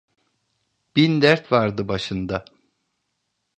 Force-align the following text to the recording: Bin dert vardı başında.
Bin 0.95 1.21
dert 1.21 1.51
vardı 1.51 1.87
başında. 1.87 2.45